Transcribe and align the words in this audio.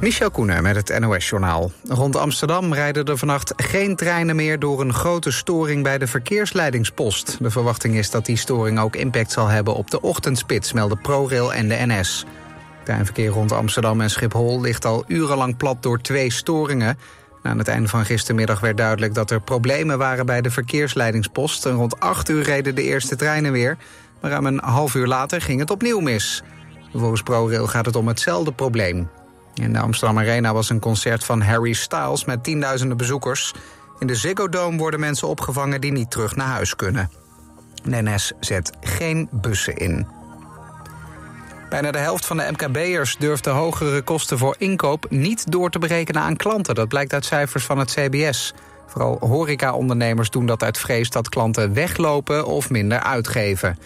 Michel 0.00 0.30
Koenen 0.30 0.62
met 0.62 0.76
het 0.76 0.98
NOS-journaal. 0.98 1.70
Rond 1.88 2.16
Amsterdam 2.16 2.72
rijden 2.72 3.04
er 3.04 3.18
vannacht 3.18 3.52
geen 3.56 3.96
treinen 3.96 4.36
meer... 4.36 4.58
door 4.58 4.80
een 4.80 4.92
grote 4.92 5.30
storing 5.30 5.82
bij 5.82 5.98
de 5.98 6.06
verkeersleidingspost. 6.06 7.36
De 7.40 7.50
verwachting 7.50 7.94
is 7.94 8.10
dat 8.10 8.26
die 8.26 8.36
storing 8.36 8.80
ook 8.80 8.96
impact 8.96 9.32
zal 9.32 9.46
hebben 9.46 9.74
op 9.74 9.90
de 9.90 10.00
ochtendspits... 10.00 10.72
melden 10.72 11.00
ProRail 11.00 11.54
en 11.54 11.68
de 11.68 11.76
NS. 11.78 12.24
Treinverkeer 12.84 13.28
rond 13.28 13.52
Amsterdam 13.52 14.00
en 14.00 14.10
Schiphol 14.10 14.60
ligt 14.60 14.84
al 14.84 15.04
urenlang 15.06 15.56
plat 15.56 15.82
door 15.82 16.00
twee 16.00 16.32
storingen. 16.32 16.98
aan 17.42 17.58
het 17.58 17.68
einde 17.68 17.88
van 17.88 18.04
gistermiddag 18.04 18.60
werd 18.60 18.76
duidelijk 18.76 19.14
dat 19.14 19.30
er 19.30 19.40
problemen 19.40 19.98
waren... 19.98 20.26
bij 20.26 20.40
de 20.40 20.50
verkeersleidingspost. 20.50 21.66
En 21.66 21.74
rond 21.74 22.00
8 22.00 22.28
uur 22.28 22.42
reden 22.42 22.74
de 22.74 22.82
eerste 22.82 23.16
treinen 23.16 23.52
weer. 23.52 23.76
Maar 24.20 24.30
ruim 24.30 24.46
een 24.46 24.60
half 24.62 24.94
uur 24.94 25.06
later 25.06 25.40
ging 25.40 25.60
het 25.60 25.70
opnieuw 25.70 26.00
mis. 26.00 26.42
Volgens 26.94 27.22
ProRail 27.22 27.66
gaat 27.66 27.86
het 27.86 27.96
om 27.96 28.08
hetzelfde 28.08 28.52
probleem. 28.52 29.08
In 29.58 29.72
de 29.72 29.78
Amsterdam 29.78 30.18
Arena 30.18 30.52
was 30.52 30.70
een 30.70 30.80
concert 30.80 31.24
van 31.24 31.40
Harry 31.42 31.72
Styles 31.72 32.24
met 32.24 32.44
tienduizenden 32.44 32.96
bezoekers. 32.96 33.54
In 33.98 34.06
de 34.06 34.14
Ziggo 34.14 34.48
Dome 34.48 34.76
worden 34.76 35.00
mensen 35.00 35.28
opgevangen 35.28 35.80
die 35.80 35.92
niet 35.92 36.10
terug 36.10 36.36
naar 36.36 36.46
huis 36.46 36.76
kunnen. 36.76 37.10
NS 37.84 38.32
zet 38.40 38.72
geen 38.80 39.28
bussen 39.30 39.76
in. 39.76 40.06
Bijna 41.68 41.90
de 41.90 41.98
helft 41.98 42.26
van 42.26 42.36
de 42.36 42.48
MKB'ers 42.50 43.16
durft 43.16 43.44
de 43.44 43.50
hogere 43.50 44.02
kosten 44.02 44.38
voor 44.38 44.54
inkoop 44.58 45.06
niet 45.10 45.52
door 45.52 45.70
te 45.70 45.78
berekenen 45.78 46.22
aan 46.22 46.36
klanten. 46.36 46.74
Dat 46.74 46.88
blijkt 46.88 47.12
uit 47.12 47.24
cijfers 47.24 47.64
van 47.64 47.78
het 47.78 47.90
CBS. 47.90 48.54
Vooral 48.86 49.16
horeca-ondernemers 49.20 50.30
doen 50.30 50.46
dat 50.46 50.62
uit 50.62 50.78
vrees 50.78 51.10
dat 51.10 51.28
klanten 51.28 51.74
weglopen 51.74 52.46
of 52.46 52.70
minder 52.70 53.00
uitgeven. 53.00 53.78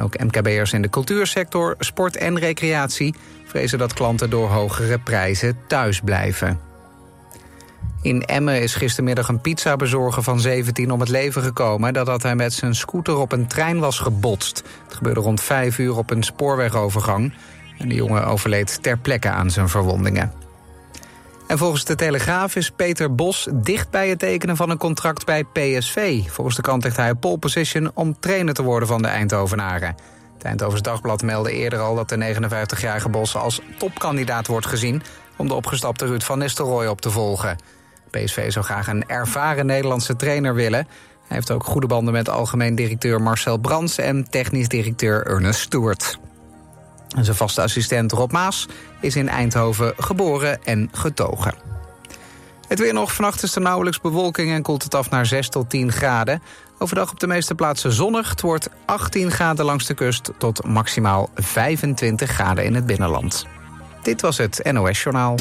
Ook 0.00 0.18
MKB'ers 0.18 0.72
in 0.72 0.82
de 0.82 0.90
cultuursector, 0.90 1.74
sport 1.78 2.16
en 2.16 2.38
recreatie 2.38 3.14
vrezen 3.46 3.78
dat 3.78 3.92
klanten 3.92 4.30
door 4.30 4.48
hogere 4.48 4.98
prijzen 4.98 5.58
thuis 5.66 6.00
blijven. 6.00 6.60
In 8.02 8.22
Emmen 8.22 8.60
is 8.62 8.74
gistermiddag 8.74 9.28
een 9.28 9.40
pizzabezorger 9.40 10.22
van 10.22 10.40
17 10.40 10.90
om 10.90 11.00
het 11.00 11.08
leven 11.08 11.42
gekomen... 11.42 11.92
nadat 11.92 12.22
hij 12.22 12.36
met 12.36 12.52
zijn 12.52 12.74
scooter 12.74 13.16
op 13.16 13.32
een 13.32 13.46
trein 13.46 13.78
was 13.78 13.98
gebotst. 13.98 14.62
Het 14.84 14.94
gebeurde 14.94 15.20
rond 15.20 15.40
5 15.40 15.78
uur 15.78 15.96
op 15.96 16.10
een 16.10 16.22
spoorwegovergang. 16.22 17.34
En 17.78 17.88
de 17.88 17.94
jongen 17.94 18.26
overleed 18.26 18.82
ter 18.82 18.98
plekke 18.98 19.28
aan 19.28 19.50
zijn 19.50 19.68
verwondingen. 19.68 20.37
En 21.48 21.58
volgens 21.58 21.84
de 21.84 21.94
Telegraaf 21.94 22.56
is 22.56 22.70
Peter 22.70 23.14
Bos 23.14 23.48
dicht 23.54 23.90
bij 23.90 24.08
het 24.08 24.18
tekenen 24.18 24.56
van 24.56 24.70
een 24.70 24.78
contract 24.78 25.26
bij 25.26 25.44
PSV. 25.44 26.22
Volgens 26.26 26.56
de 26.56 26.62
kant 26.62 26.84
ligt 26.84 26.96
hij 26.96 27.14
pole 27.14 27.38
position 27.38 27.90
om 27.94 28.20
trainer 28.20 28.54
te 28.54 28.62
worden 28.62 28.88
van 28.88 29.02
de 29.02 29.08
Eindhovenaren. 29.08 29.94
Het 30.34 30.44
Eindhovens 30.44 30.82
Dagblad 30.82 31.22
meldde 31.22 31.52
eerder 31.52 31.78
al 31.78 31.94
dat 31.94 32.08
de 32.08 32.34
59-jarige 32.34 33.08
Bos 33.08 33.36
als 33.36 33.60
topkandidaat 33.78 34.46
wordt 34.46 34.66
gezien... 34.66 35.02
om 35.36 35.48
de 35.48 35.54
opgestapte 35.54 36.06
Ruud 36.06 36.22
van 36.22 36.38
Nistelrooy 36.38 36.86
op 36.86 37.00
te 37.00 37.10
volgen. 37.10 37.58
PSV 38.10 38.52
zou 38.52 38.64
graag 38.64 38.88
een 38.88 39.06
ervaren 39.06 39.66
Nederlandse 39.66 40.16
trainer 40.16 40.54
willen. 40.54 40.86
Hij 41.26 41.36
heeft 41.36 41.50
ook 41.50 41.64
goede 41.64 41.86
banden 41.86 42.12
met 42.12 42.28
algemeen 42.28 42.74
directeur 42.74 43.22
Marcel 43.22 43.58
Brands... 43.58 43.98
en 43.98 44.30
technisch 44.30 44.68
directeur 44.68 45.26
Ernest 45.26 45.60
Stewart. 45.60 46.18
Zijn 47.08 47.36
vaste 47.36 47.62
assistent 47.62 48.12
Rob 48.12 48.32
Maas 48.32 48.66
is 49.00 49.16
in 49.16 49.28
Eindhoven 49.28 49.92
geboren 49.96 50.64
en 50.64 50.88
getogen. 50.92 51.54
Het 52.68 52.78
weer 52.78 52.92
nog. 52.92 53.14
Vannacht 53.14 53.42
is 53.42 53.54
er 53.54 53.60
nauwelijks 53.60 54.00
bewolking 54.00 54.52
en 54.52 54.62
koelt 54.62 54.82
het 54.82 54.94
af 54.94 55.10
naar 55.10 55.26
6 55.26 55.48
tot 55.48 55.70
10 55.70 55.92
graden. 55.92 56.42
Overdag 56.78 57.10
op 57.10 57.20
de 57.20 57.26
meeste 57.26 57.54
plaatsen 57.54 57.92
zonnig. 57.92 58.30
Het 58.30 58.40
wordt 58.40 58.68
18 58.84 59.30
graden 59.30 59.64
langs 59.64 59.86
de 59.86 59.94
kust 59.94 60.30
tot 60.38 60.64
maximaal 60.64 61.30
25 61.34 62.30
graden 62.30 62.64
in 62.64 62.74
het 62.74 62.86
binnenland. 62.86 63.46
Dit 64.02 64.20
was 64.20 64.36
het 64.36 64.60
NOS 64.72 65.02
Journaal. 65.02 65.36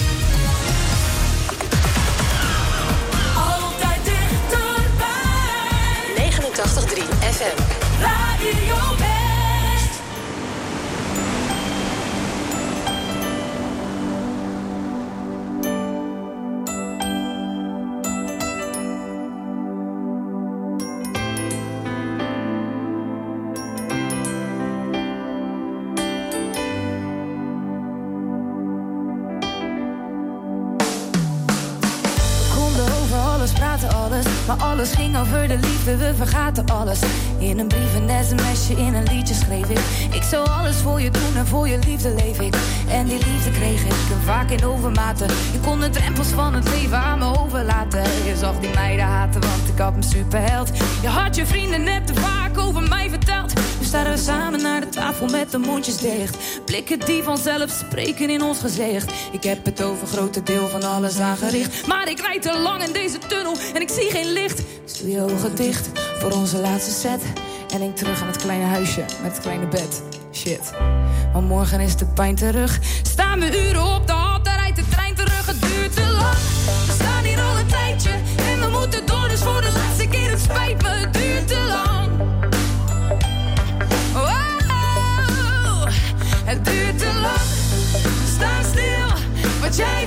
Alles. 36.77 36.99
In 37.39 37.59
een 37.59 37.67
brief, 37.67 37.95
een 37.95 38.25
sms'je, 38.25 38.75
in 38.75 38.93
een 38.93 39.03
liedje 39.03 39.33
schreef 39.33 39.69
ik. 39.69 39.79
Ik 40.11 40.23
zou 40.23 40.49
alles 40.49 40.75
voor 40.75 41.01
je 41.01 41.11
doen 41.11 41.35
en 41.35 41.47
voor 41.47 41.67
je 41.67 41.79
liefde 41.87 42.13
leef 42.13 42.39
ik. 42.39 42.55
En 42.89 43.05
die 43.05 43.17
liefde 43.17 43.51
kreeg 43.51 43.85
ik 43.85 43.93
vaak 44.23 44.49
in 44.49 44.65
overmaten. 44.65 45.27
Je 45.27 45.59
kon 45.59 45.79
de 45.79 45.89
drempels 45.89 46.27
van 46.27 46.53
het 46.53 46.69
leven 46.69 46.97
aan 46.97 47.19
me 47.19 47.39
overlaten. 47.39 48.01
Je 48.01 48.35
zag 48.37 48.59
die 48.59 48.73
meiden 48.73 49.05
haten, 49.05 49.41
want 49.41 49.69
ik 49.73 49.77
had 49.77 49.95
een 49.95 50.03
superheld. 50.03 50.71
Je 51.01 51.07
had 51.07 51.35
je 51.35 51.45
vrienden 51.45 51.83
net 51.83 52.07
te 52.07 52.13
vaak 52.13 52.57
over 52.57 52.81
mij 52.81 53.09
verteld. 53.09 53.53
Nu 53.79 53.85
staan 53.85 54.11
we 54.11 54.17
samen 54.17 54.61
naar 54.61 54.81
de 54.81 54.89
tafel 54.89 55.27
met 55.27 55.51
de 55.51 55.57
mondjes 55.57 55.97
dicht. 55.97 56.37
Blikken 56.65 56.99
die 56.99 57.23
vanzelf 57.23 57.69
spreken 57.69 58.29
in 58.29 58.41
ons 58.41 58.59
gezicht. 58.59 59.11
Ik 59.31 59.43
heb 59.43 59.65
het 59.65 59.83
over 59.83 60.07
grote 60.07 60.43
deel 60.43 60.67
van 60.67 60.83
alles 60.83 61.19
aangericht. 61.19 61.87
Maar 61.87 62.09
ik 62.09 62.19
rijd 62.19 62.41
te 62.41 62.59
lang 62.59 62.83
in 62.83 62.93
deze 62.93 63.17
tunnel 63.27 63.55
en 63.73 63.81
ik 63.81 63.89
zie 63.89 64.11
geen 64.11 64.33
licht. 64.33 64.61
Doe 65.01 65.11
je 65.11 65.21
ogen 65.21 65.55
dicht 65.55 66.06
voor 66.19 66.31
onze 66.31 66.57
laatste 66.57 66.91
set. 66.91 67.21
En 67.73 67.79
denk 67.79 67.95
terug 67.95 68.21
aan 68.21 68.27
het 68.27 68.37
kleine 68.37 68.65
huisje 68.65 69.05
met 69.21 69.31
het 69.31 69.39
kleine 69.41 69.67
bed. 69.67 70.01
Shit. 70.31 70.71
Maar 71.33 71.43
morgen 71.43 71.79
is 71.79 71.95
de 71.95 72.05
pijn 72.05 72.35
terug. 72.35 72.79
Staan 73.01 73.39
we 73.39 73.67
uren 73.67 73.83
op 73.95 74.07
de 74.07 74.13
dan 74.43 74.55
rijdt 74.55 74.75
de 74.75 74.87
trein 74.89 75.15
terug. 75.15 75.45
Het 75.45 75.61
duurt 75.61 75.95
te 75.95 76.11
lang. 76.11 76.37
We 76.85 76.93
staan 76.93 77.23
hier 77.23 77.41
al 77.41 77.57
een 77.59 77.67
tijdje 77.67 78.09
en 78.37 78.59
we 78.59 78.77
moeten 78.79 79.05
door. 79.05 79.27
Dus 79.27 79.39
voor 79.39 79.61
de 79.61 79.71
laatste 79.71 80.07
keer, 80.07 80.29
het 80.29 80.39
spijt 80.39 80.81
me, 80.81 80.89
het 80.89 81.13
duurt 81.13 81.47
te 81.47 81.65
lang. 81.67 82.09
Wow, 84.13 85.87
het 86.45 86.65
duurt 86.65 86.97
te 86.97 87.11
lang. 87.21 87.47
We 88.01 88.33
staan 88.35 88.63
stil, 88.63 89.07
wat 89.61 89.75
jij 89.75 90.06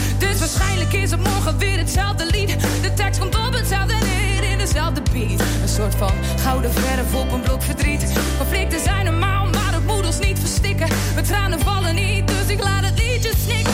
Dus 0.21 0.39
waarschijnlijk 0.39 0.93
is 0.93 1.11
het 1.11 1.19
morgen 1.19 1.57
weer 1.57 1.77
hetzelfde 1.77 2.25
lied. 2.25 2.49
De 2.81 2.93
tekst 2.93 3.19
komt 3.19 3.35
op 3.35 3.53
hetzelfde 3.53 3.93
neer 3.93 4.43
in 4.51 4.57
dezelfde 4.57 5.01
beat. 5.13 5.39
Een 5.61 5.69
soort 5.69 5.95
van 5.95 6.11
gouden 6.43 6.73
verf 6.73 7.15
op 7.15 7.31
een 7.31 7.41
blok 7.41 7.61
verdriet. 7.61 8.13
Conflicten 8.37 8.79
zijn 8.79 9.05
normaal, 9.05 9.45
maar 9.45 9.73
het 9.73 9.85
moet 9.85 10.05
ons 10.05 10.19
niet 10.19 10.39
verstikken. 10.39 10.87
Mijn 11.13 11.25
tranen 11.25 11.59
vallen 11.59 11.95
niet, 11.95 12.27
dus 12.27 12.47
ik 12.47 12.63
laat 12.63 12.85
het 12.85 12.99
liedje 12.99 13.33
snikken. 13.45 13.73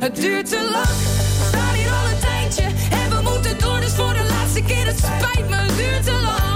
Het 0.00 0.16
duurt 0.16 0.48
te 0.48 0.68
lang, 0.72 0.96
we 1.38 1.44
staan 1.48 1.74
hier 1.74 1.90
al 1.90 2.06
een 2.12 2.18
tijdje. 2.18 2.64
En 2.90 3.10
we 3.10 3.30
moeten 3.30 3.58
door, 3.58 3.80
dus 3.80 3.92
voor 3.92 4.12
de 4.12 4.26
laatste 4.28 4.62
keer. 4.62 4.86
Het 4.86 4.98
spijt 4.98 5.48
me, 5.48 5.56
het 5.56 5.76
duurt 5.76 6.04
te 6.04 6.20
lang. 6.22 6.51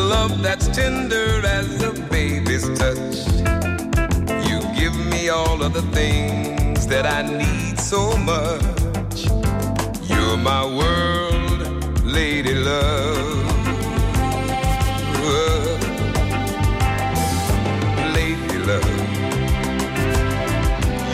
Love 0.00 0.42
that's 0.42 0.68
tender 0.68 1.42
as 1.44 1.82
a 1.82 1.92
baby's 2.10 2.66
touch. 2.78 3.16
You 4.48 4.60
give 4.74 4.96
me 5.10 5.28
all 5.28 5.62
of 5.62 5.72
the 5.72 5.82
things 5.92 6.86
that 6.86 7.06
I 7.06 7.22
need 7.22 7.78
so 7.78 8.16
much. 8.18 9.26
You're 10.08 10.36
my 10.36 10.64
world, 10.64 12.04
lady 12.04 12.54
love. 12.54 13.46
Lady 18.14 18.58
love. 18.58 19.18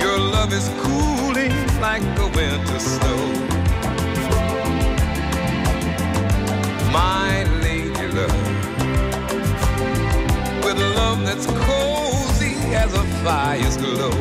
Your 0.01 0.19
love 0.19 0.53
is 0.53 0.69
cooling 0.83 1.55
like 1.81 2.03
a 2.19 2.27
winter 2.37 2.79
snow. 2.79 3.21
My 6.93 7.45
love 10.95 11.25
that's 11.25 11.47
cozy 11.47 12.55
as 12.75 12.93
a 12.95 13.05
fire's 13.25 13.77
glow. 13.77 14.13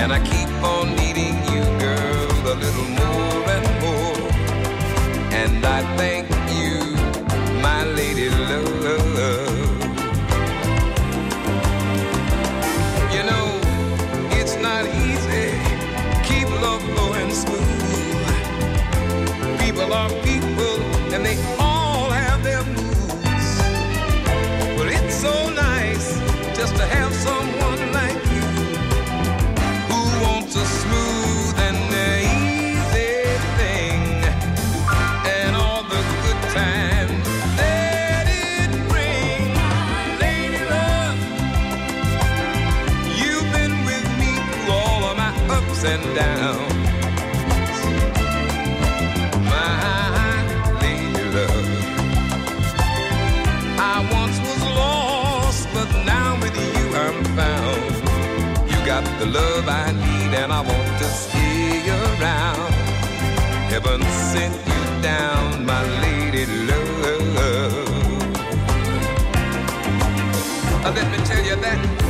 And 0.00 0.12
I 0.12 0.20
keep 0.20 0.50
on 0.62 0.94
needing 0.96 1.36
you, 1.52 1.62
girl, 1.78 2.30
a 2.52 2.56
little 2.64 2.90
more 3.02 3.40
and 3.56 3.66
more. 3.84 4.30
And 5.32 5.64
I 5.64 5.80
thank 5.96 6.28
you, 6.58 6.74
my 7.60 7.84
lady 7.84 8.28
love. 8.30 8.65
The 59.18 59.26
love 59.26 59.68
I 59.68 59.92
need, 59.92 60.34
and 60.34 60.52
I 60.52 60.60
want 60.60 60.98
to 60.98 61.04
stay 61.04 61.88
around. 61.88 62.72
Heaven 63.72 64.02
sent 64.32 64.54
you 64.66 65.02
down, 65.02 65.64
my 65.64 65.82
lady 66.02 66.46
love. 66.68 67.36
Uh, 70.84 70.92
Let 70.94 71.10
me 71.12 71.18
tell 71.24 71.44
you 71.44 71.56
that 71.56 72.05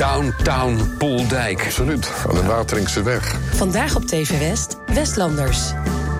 Downtown 0.00 0.94
Poeldijk. 0.98 1.62
Absoluut, 1.64 2.10
aan 2.28 2.34
de 2.34 2.42
Wateringse 2.44 3.02
weg. 3.02 3.34
Vandaag 3.54 3.96
op 3.96 4.04
TV 4.04 4.38
West, 4.38 4.76
Westlanders. 4.94 5.58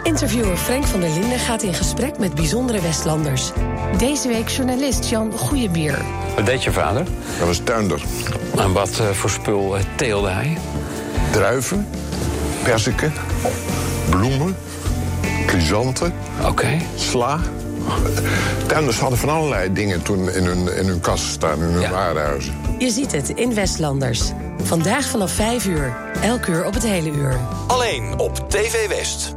Interviewer 0.03 0.57
Frank 0.57 0.85
van 0.85 1.01
der 1.01 1.11
Linden 1.11 1.39
gaat 1.39 1.63
in 1.63 1.75
gesprek 1.75 2.19
met 2.19 2.35
bijzondere 2.35 2.81
Westlanders. 2.81 3.51
Deze 3.99 4.29
week 4.29 4.49
journalist 4.49 5.09
Jan 5.09 5.33
Goeiebier. 5.33 5.99
Wat 6.37 6.47
deed 6.47 6.63
je 6.65 6.73
vader? 6.73 7.05
Dat 7.39 7.47
was 7.47 7.61
tuinder. 7.65 8.03
En 8.59 8.73
wat 8.73 8.99
eh, 8.99 9.09
voor 9.11 9.31
spul 9.31 9.77
eh, 9.77 9.83
teelde 9.97 10.29
hij? 10.29 10.59
Druiven, 11.31 11.89
perziken, 12.63 13.13
bloemen, 14.11 14.57
chrysanten, 15.47 16.13
Oké. 16.47 16.79
sla. 16.97 17.39
Tuinders 18.67 18.99
hadden 18.99 19.19
van 19.19 19.29
allerlei 19.29 19.73
dingen 19.73 20.03
toen 20.03 20.31
in 20.31 20.45
hun, 20.45 20.77
in 20.77 20.87
hun 20.87 21.01
kast 21.01 21.25
staan, 21.25 21.59
in 21.63 21.69
hun 21.69 21.81
Ja. 21.81 21.91
warenhuizen. 21.91 22.60
Je 22.81 22.91
ziet 22.91 23.13
het 23.13 23.29
in 23.29 23.55
Westlanders. 23.55 24.31
Vandaag 24.63 25.09
vanaf 25.09 25.33
5 25.33 25.67
uur. 25.67 25.97
Elk 26.23 26.47
uur 26.47 26.67
op 26.67 26.75
het 26.75 26.83
hele 26.83 27.11
uur. 27.11 27.41
Alleen 27.67 28.19
op 28.19 28.51
TV 28.51 28.89
West. 28.89 29.35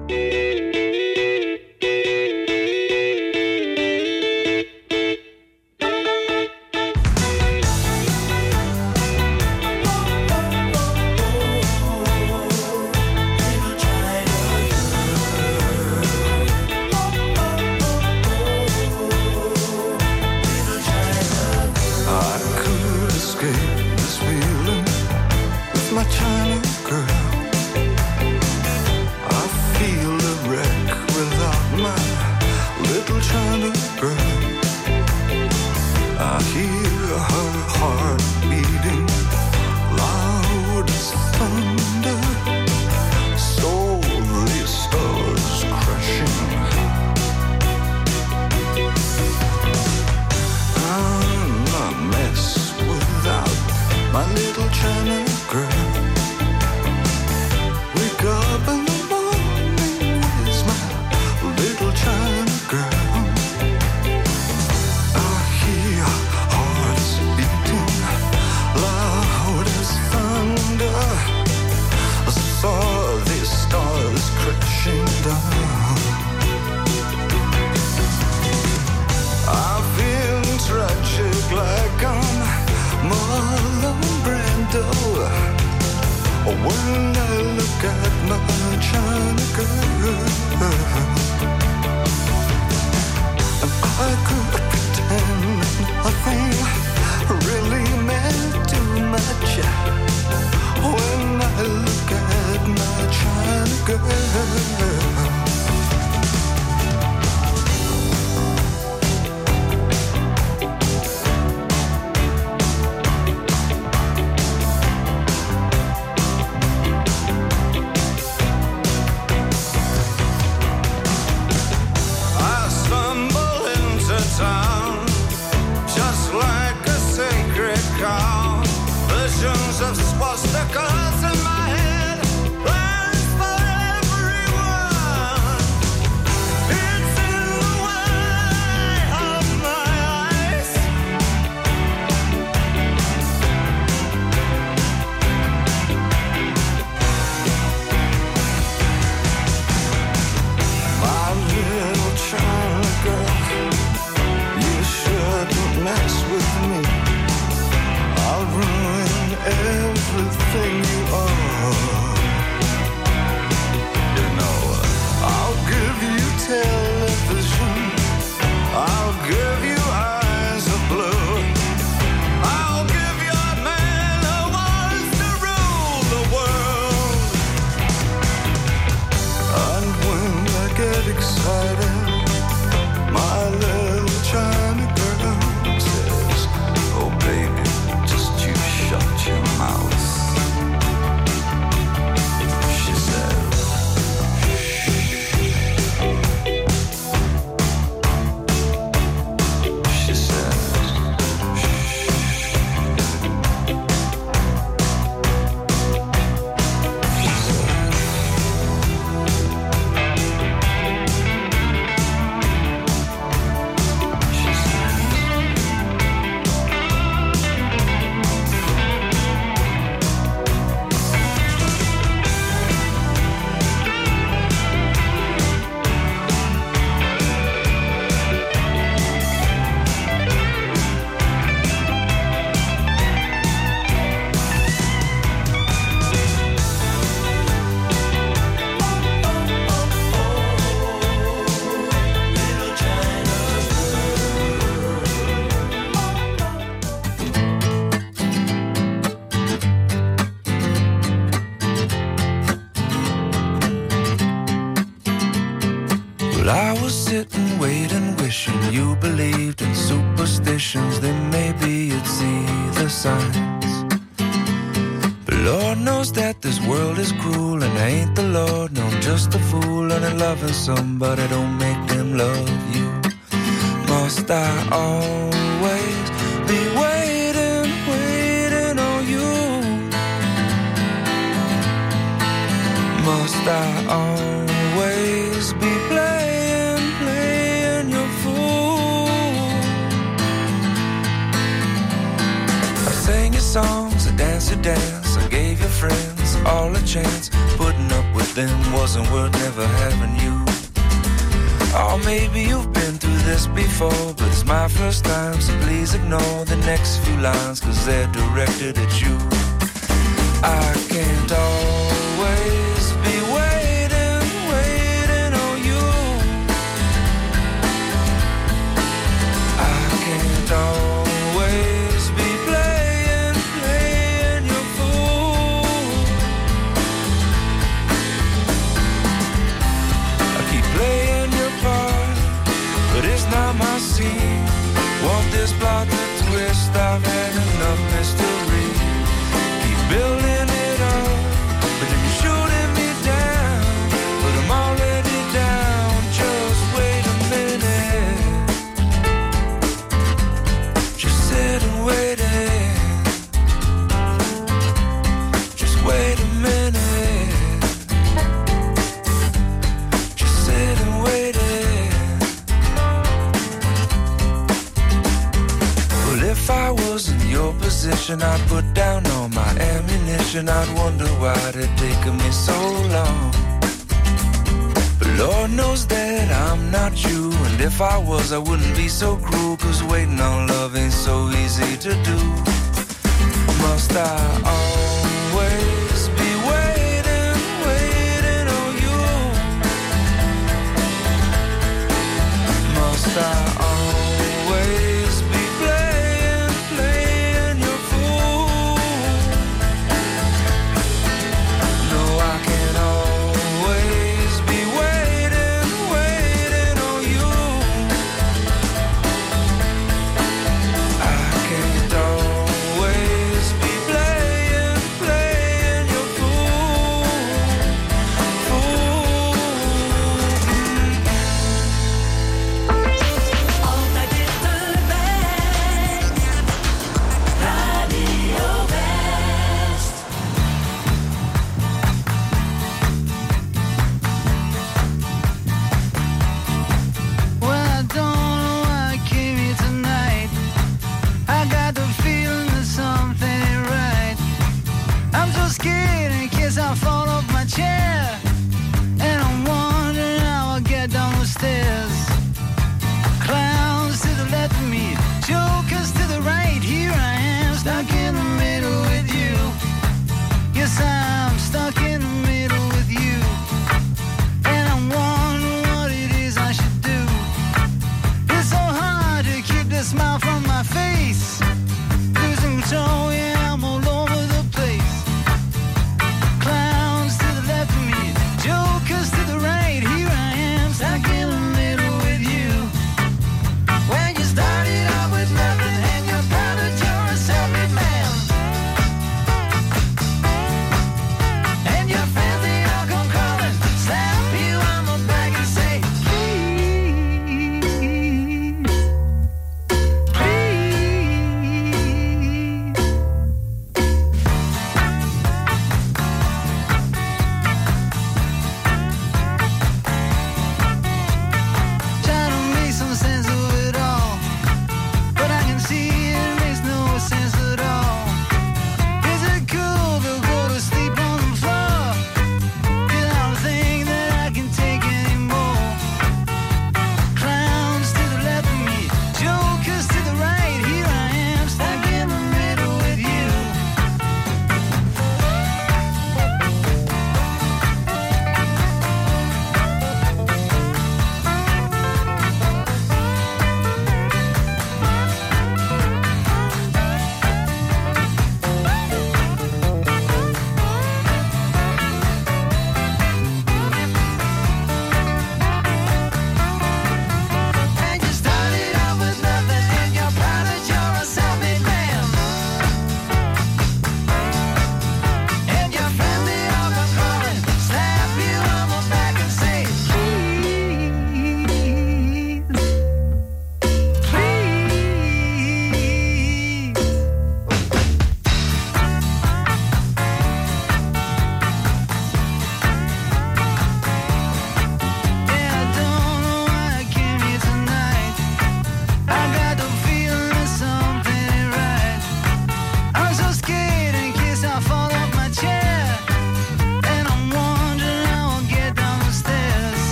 I 378.31 378.37
wouldn't 378.37 378.75
be 378.75 378.87
so 378.87 379.17
cruel. 379.17 379.52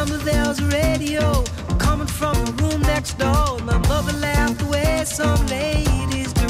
remember 0.00 0.24
there 0.24 0.48
was 0.48 0.58
a 0.60 0.66
radio 0.68 1.44
coming 1.78 2.06
from 2.06 2.32
the 2.46 2.52
room 2.62 2.80
next 2.82 3.18
door. 3.18 3.58
My 3.64 3.76
mother 3.86 4.12
laughed 4.14 4.58
the 4.58 4.66
way 4.66 5.02
some 5.04 5.46
ladies 5.48 6.32
do. 6.32 6.48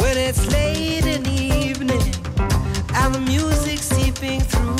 When 0.00 0.16
it's 0.16 0.50
late 0.50 1.04
in 1.04 1.22
the 1.22 1.38
evening 1.68 2.00
and 2.94 3.14
the 3.14 3.20
music 3.20 3.78
seeping 3.78 4.40
through. 4.40 4.76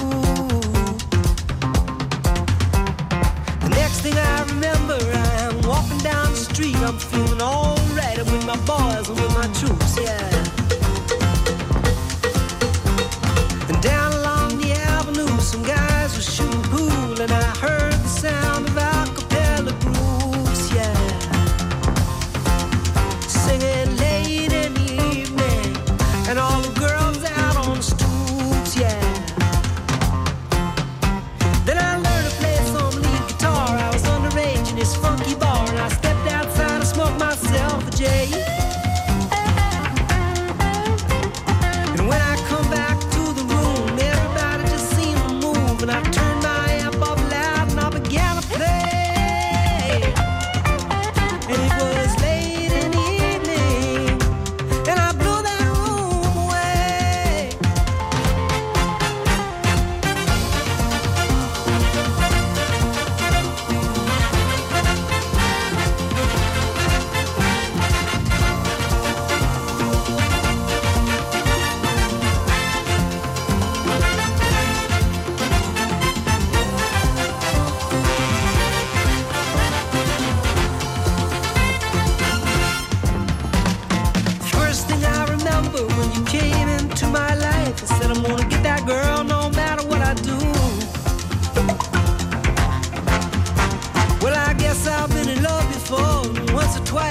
The 3.60 3.68
next 3.68 4.00
thing 4.00 4.14
I 4.16 4.44
remember, 4.44 4.98
I'm 5.12 5.60
walking 5.68 5.98
down 5.98 6.30
the 6.30 6.36
street, 6.36 6.76
I'm 6.76 6.98
feeling 6.98 7.42
all 7.42 7.83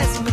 Christmas. 0.04 0.33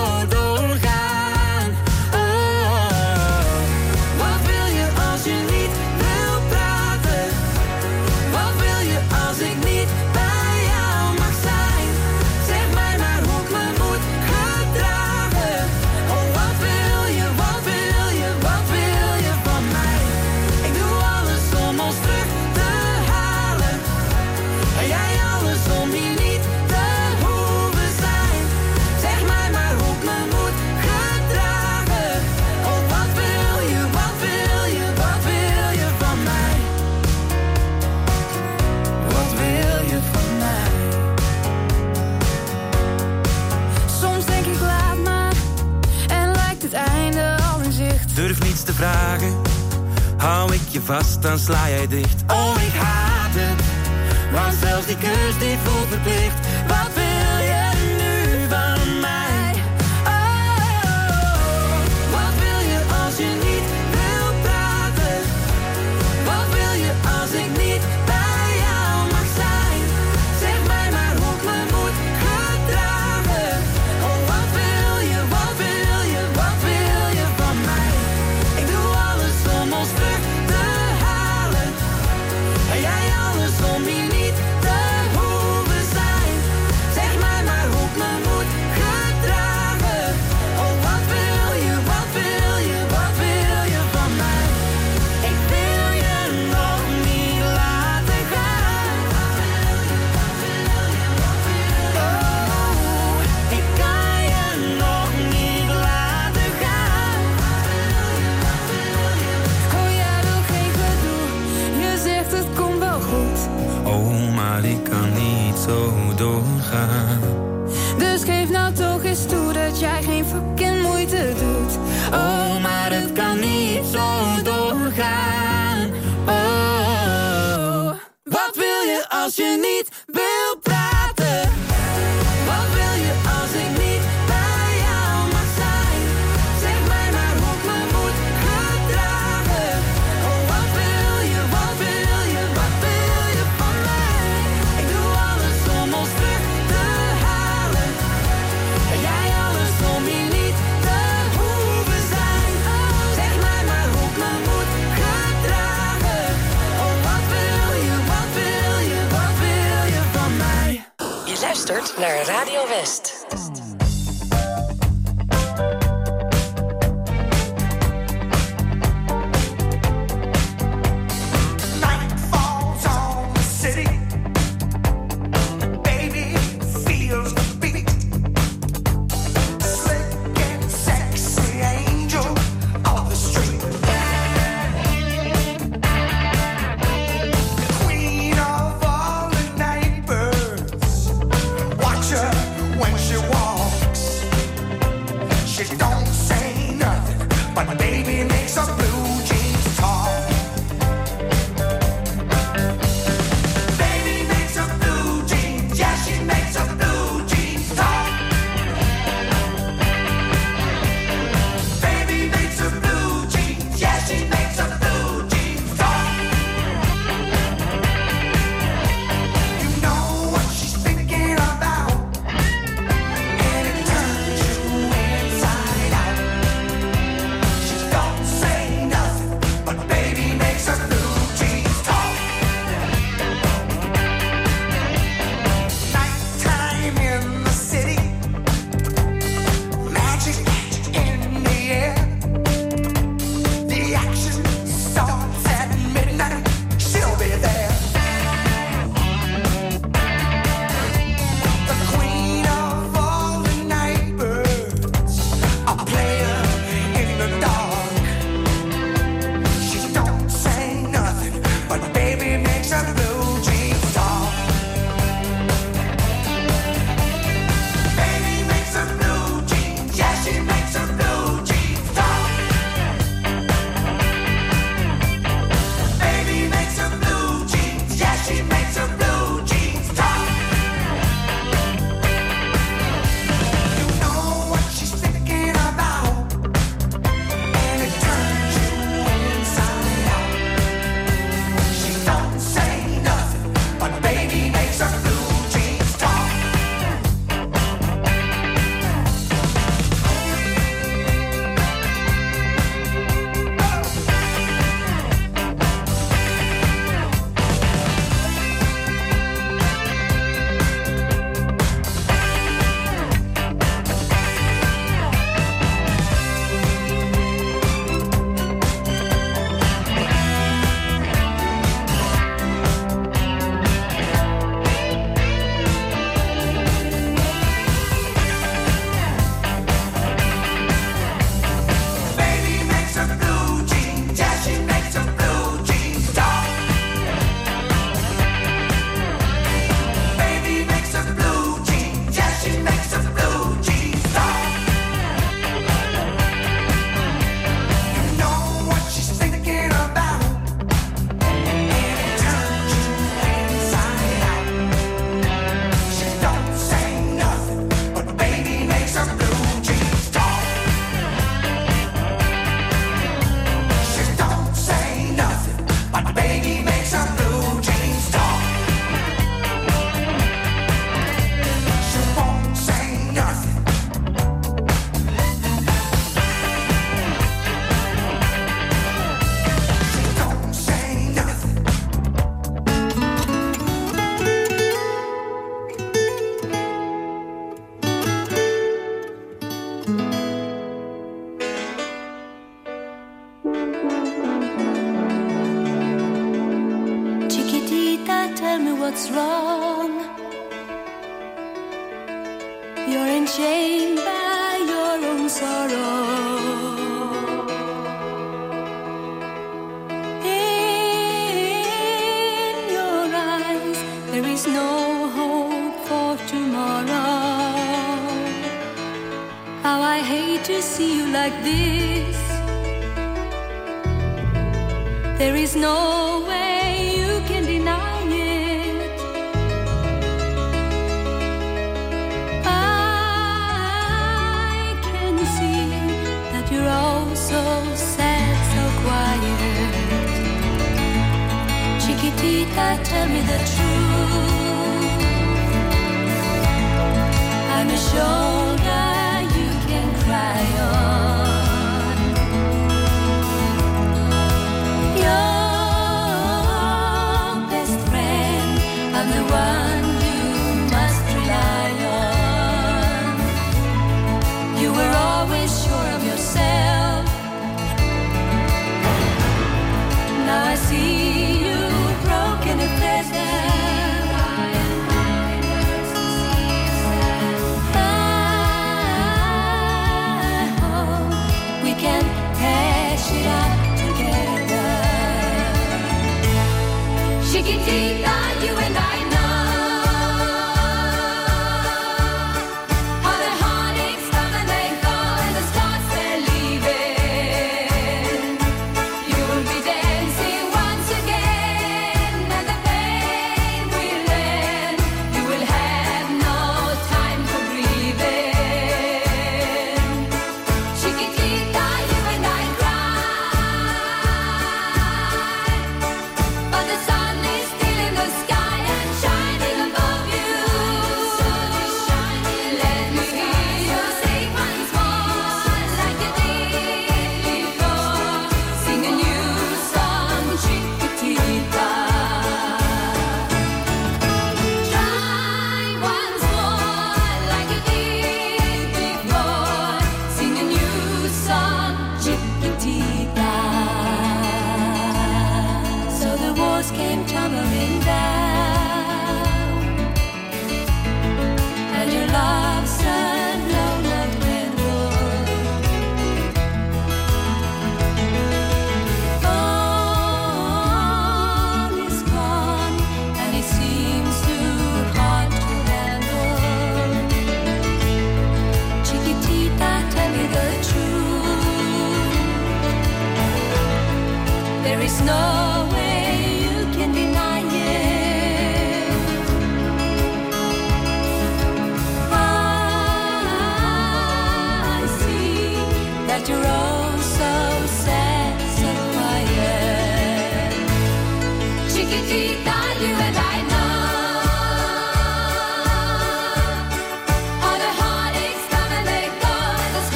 dan 51.89 52.40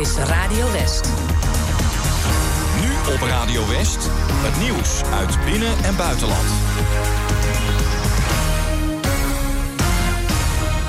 Is 0.00 0.16
Radio 0.16 0.70
West. 0.72 1.08
Nu 2.80 3.12
op 3.14 3.20
Radio 3.20 3.68
West, 3.68 4.10
het 4.30 4.56
nieuws 4.60 5.02
uit 5.04 5.44
binnen- 5.44 5.84
en 5.84 5.96
buitenland. 5.96 6.46